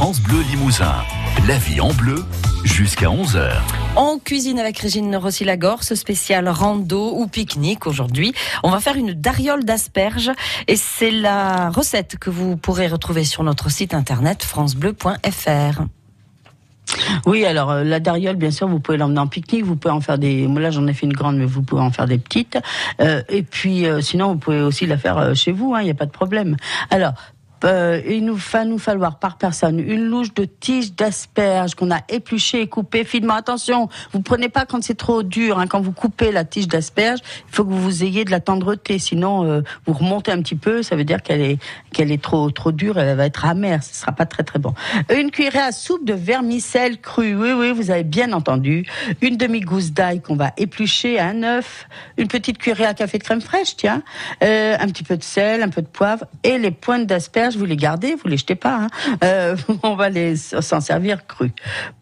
[0.00, 0.94] France Bleu Limousin.
[1.46, 2.24] La vie en bleu
[2.64, 3.50] jusqu'à 11h.
[3.96, 8.32] On cuisine avec Régine Rossi-Lagorce, spécial rando ou pique-nique aujourd'hui.
[8.62, 10.30] On va faire une dariole d'asperges
[10.68, 15.82] et c'est la recette que vous pourrez retrouver sur notre site internet francebleu.fr.
[17.26, 20.00] Oui, alors euh, la dariole, bien sûr, vous pouvez l'emmener en pique-nique, vous pouvez en
[20.00, 20.46] faire des.
[20.46, 22.58] Moi, là, j'en ai fait une grande, mais vous pouvez en faire des petites.
[23.02, 25.90] Euh, et puis, euh, sinon, vous pouvez aussi la faire chez vous, il hein, n'y
[25.90, 26.56] a pas de problème.
[26.88, 27.12] Alors,
[27.64, 32.00] euh, il nous va nous falloir par personne une louche de tiges d'asperges qu'on a
[32.08, 33.34] épluchées et coupées finement.
[33.34, 35.58] Attention, vous prenez pas quand c'est trop dur.
[35.58, 38.98] Hein, quand vous coupez la tige d'asperge, il faut que vous ayez de la tendreté.
[38.98, 41.58] Sinon, euh, vous remontez un petit peu, ça veut dire qu'elle est
[41.92, 42.98] qu'elle est trop trop dure.
[42.98, 43.82] Elle va être amère.
[43.82, 44.74] Ce sera pas très très bon.
[45.14, 47.34] Une cuillerée à soupe de vermicelle crue.
[47.34, 48.86] Oui oui, vous avez bien entendu.
[49.20, 53.22] Une demi gousse d'ail qu'on va éplucher, un œuf, une petite cuillerée à café de
[53.22, 54.02] crème fraîche, tiens,
[54.42, 57.06] euh, un petit peu de sel, un peu de poivre et les pointes
[57.50, 58.82] d'asperges vous les gardez, vous les jetez pas.
[58.84, 58.88] Hein.
[59.24, 61.52] Euh, on va les s'en servir cru.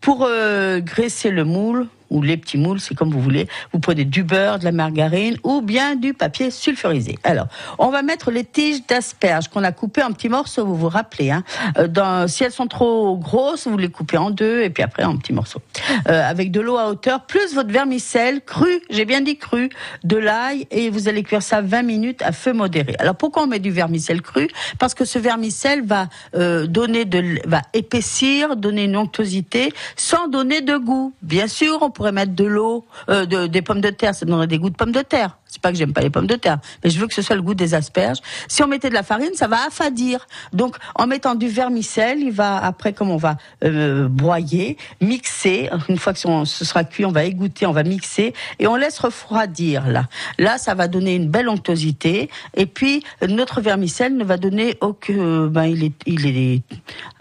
[0.00, 3.48] Pour euh, graisser le moule, ou les petits moules, c'est comme vous voulez.
[3.72, 7.18] Vous prenez du beurre, de la margarine ou bien du papier sulfurisé.
[7.24, 7.46] Alors,
[7.78, 11.30] on va mettre les tiges d'asperges qu'on a coupées en petits morceaux, vous vous rappelez.
[11.30, 11.44] Hein.
[11.78, 15.04] Euh, dans, si elles sont trop grosses, vous les coupez en deux et puis après
[15.04, 15.60] en petits morceaux.
[16.08, 19.70] Euh, avec de l'eau à hauteur, plus votre vermicelle cru, j'ai bien dit cru,
[20.04, 22.94] de l'ail et vous allez cuire ça 20 minutes à feu modéré.
[22.98, 27.40] Alors pourquoi on met du vermicelle cru Parce que ce vermicelle va euh, donner de,
[27.46, 31.12] va épaissir, donner une onctuosité sans donner de goût.
[31.22, 34.58] Bien sûr, pourrait mettre de l'eau, euh, de, des pommes de terre, ça donnerait des
[34.58, 35.36] goûts de pommes de terre.
[35.46, 37.34] C'est pas que j'aime pas les pommes de terre, mais je veux que ce soit
[37.34, 38.18] le goût des asperges.
[38.46, 40.28] Si on mettait de la farine, ça va affadir.
[40.52, 45.70] Donc, en mettant du vermicelle, il va après, comme on va euh, broyer, mixer.
[45.88, 49.00] Une fois que ce sera cuit, on va égoutter, on va mixer et on laisse
[49.00, 50.04] refroidir là.
[50.38, 52.30] Là, ça va donner une belle onctuosité.
[52.54, 56.62] Et puis, notre vermicelle ne va donner aucun, ben il est, il est,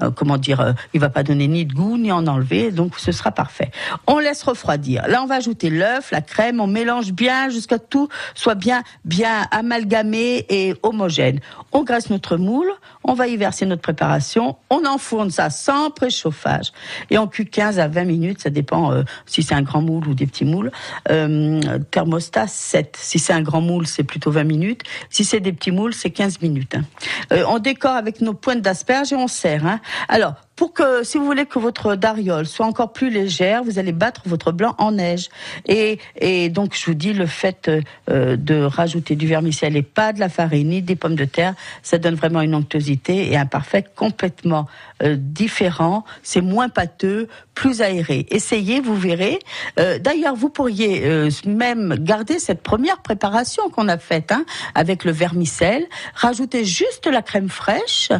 [0.04, 2.70] euh, comment dire, il va pas donner ni de goût ni en enlever.
[2.72, 3.72] Donc, ce sera parfait.
[4.06, 4.67] On laisse refroidir.
[4.76, 9.46] Là, on va ajouter l'œuf, la crème, on mélange bien jusqu'à tout soit bien, bien
[9.52, 11.40] amalgamé et homogène.
[11.72, 12.70] On graisse notre moule,
[13.04, 16.72] on va y verser notre préparation, on enfourne ça sans préchauffage
[17.10, 20.08] et on cuit 15 à 20 minutes, ça dépend euh, si c'est un grand moule
[20.08, 20.72] ou des petits moules.
[21.10, 22.98] Euh, thermostat 7.
[23.00, 24.82] Si c'est un grand moule, c'est plutôt 20 minutes.
[25.10, 26.76] Si c'est des petits moules, c'est 15 minutes.
[26.76, 26.84] Hein.
[27.32, 29.66] Euh, on décore avec nos pointes d'asperges et on sert.
[29.66, 29.80] Hein.
[30.10, 33.92] Alors, pour que, si vous voulez que votre dariole soit encore plus légère, vous allez
[33.92, 35.30] battre votre blanc en neige.
[35.68, 37.70] Et, et donc, je vous dis, le fait
[38.10, 41.54] euh, de rajouter du vermicelle et pas de la farine ni des pommes de terre,
[41.84, 44.68] ça donne vraiment une onctuosité et un parfait complètement
[45.04, 46.04] euh, différent.
[46.24, 48.26] C'est moins pâteux, plus aéré.
[48.30, 49.40] Essayez, vous verrez.
[49.80, 54.46] Euh, d'ailleurs, vous pourriez même garder cette première préparation qu'on a faite hein,
[54.76, 58.12] avec le vermicelle, rajouter juste la crème fraîche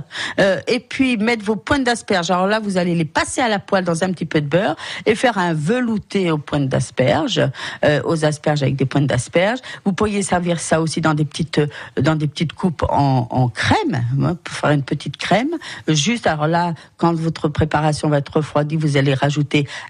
[0.68, 3.84] et puis mettre vos pointes d'asperges alors là, vous allez les passer à la poêle
[3.84, 4.76] dans un petit peu de beurre
[5.06, 7.42] et faire un velouté aux pointes d'asperges,
[7.84, 9.60] euh, aux asperges avec des pointes d'asperges.
[9.86, 11.62] Vous pourriez servir ça aussi dans des petites,
[12.00, 15.52] dans des petites coupes en, crème, hein, pour faire une petite crème.
[15.88, 19.14] Juste, alors là, quand votre préparation va être refroidie, vous allez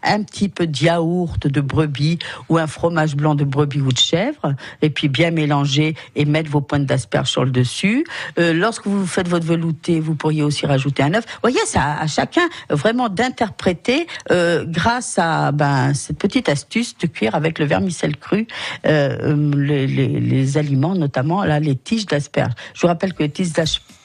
[0.04, 3.98] un petit peu de yaourt de brebis ou un fromage blanc de brebis ou de
[3.98, 8.06] chèvre, et puis bien mélanger et mettre vos pointes d'asperges sur le dessus.
[8.40, 11.26] Euh, lorsque vous faites votre velouté, vous pourriez aussi rajouter un œuf.
[11.26, 12.40] Vous voyez, ça, à chaque
[12.70, 18.48] vraiment d'interpréter euh, grâce à ben, cette petite astuce de cuire avec le vermicelle cru
[18.86, 22.54] euh, les, les, aliments, notamment là les tiges d'asperges.
[22.74, 23.97] Je vous rappelle que les tiges d'asperges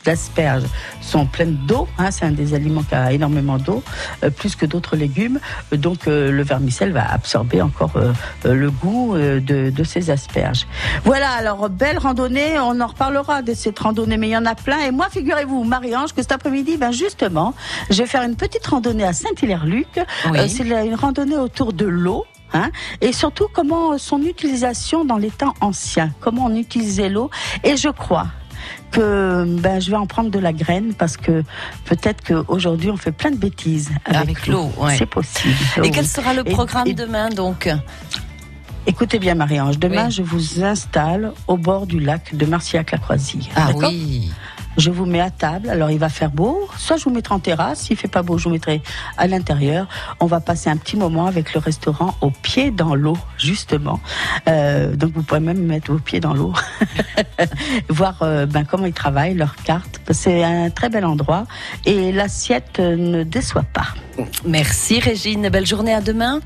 [1.00, 1.88] sont pleines d'eau.
[1.98, 3.82] Hein, c'est un des aliments qui a énormément d'eau,
[4.22, 5.38] euh, plus que d'autres légumes.
[5.72, 7.92] Donc le vermicelle va absorber encore
[8.44, 10.66] le goût de, de, ces asperges.
[11.04, 12.58] Voilà, alors belle randonnée.
[12.58, 14.80] On en reparlera de cette randonnée, mais il y en a plein.
[14.80, 17.54] Et moi, figurez-vous, Marie-Ange, que cet après-midi, ben justement,
[17.91, 19.98] j'ai faire une petite randonnée à Saint-Hilaire-Luc.
[19.98, 22.24] Euh, c'est une randonnée autour de l'eau.
[22.54, 22.70] Hein,
[23.00, 27.30] et surtout comment son utilisation dans les temps anciens, comment on utilisait l'eau.
[27.64, 28.26] Et je crois
[28.90, 31.42] que ben, je vais en prendre de la graine parce que
[31.84, 34.70] peut-être qu'aujourd'hui on fait plein de bêtises avec, l'eau.
[34.97, 35.54] C'est possible.
[35.82, 37.68] Et quel sera le programme demain donc
[38.86, 43.48] Écoutez bien Marie-Ange, demain je vous installe au bord du lac de Marciac-la-Croisille.
[43.54, 44.30] Ah oui
[44.77, 45.69] je vous mets à table.
[45.69, 48.39] Alors il va faire beau, soit je vous mettrai en terrasse, s'il fait pas beau,
[48.39, 48.83] je vous mettrai
[49.16, 49.89] à l'intérieur.
[50.21, 54.01] On va passer un petit moment avec le restaurant au pied dans l'eau, justement.
[54.48, 56.53] Euh, donc vous pourrez même mettre vos pieds dans l'eau,
[57.89, 60.01] voir euh, ben, comment ils travaillent, leurs cartes.
[60.10, 61.45] C'est un très bel endroit
[61.84, 63.89] et l'assiette ne déçoit pas.
[64.45, 66.41] Merci Régine, belle journée à demain.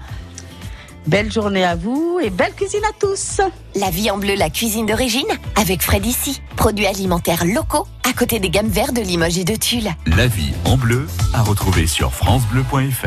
[1.06, 3.41] Belle journée à vous et belle cuisine à tous.
[3.76, 6.43] La vie en bleu, la cuisine d'origine, avec Fred ici.
[6.56, 9.88] Produits alimentaires locaux, à côté des gammes vertes de Limoges et de Tulle.
[10.06, 13.06] La vie en bleu, à retrouver sur FranceBleu.fr.